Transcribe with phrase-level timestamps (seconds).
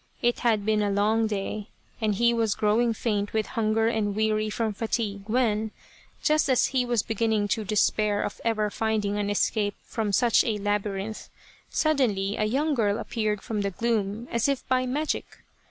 [0.19, 1.67] It had been a long day,
[2.01, 5.69] and he was growing faint with hunger and weary from fatigue when,
[6.23, 10.57] just as he was beginning to despair of ever finding an escape from such a
[10.57, 11.29] laby rinth,
[11.69, 15.43] suddenly a young girl appeared from the gloom as if by magic